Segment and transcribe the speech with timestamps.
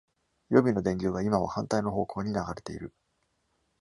[0.49, 2.91] 予備の電流は、今は反対の方向に流れている。